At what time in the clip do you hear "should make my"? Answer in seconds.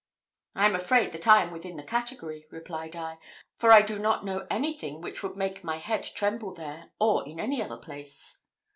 5.19-5.77